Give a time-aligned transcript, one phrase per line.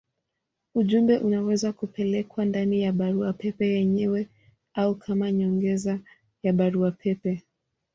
[0.75, 4.27] Ujumbe unaweza kupelekwa ndani ya barua pepe yenyewe
[4.73, 5.99] au kama nyongeza
[6.43, 7.43] ya barua pepe.